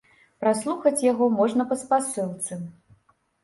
[0.45, 2.61] Праслухаць яго можна па спасылцы.